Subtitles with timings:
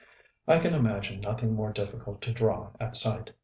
[0.47, 3.33] I can imagine nothing more difficult to draw at sight.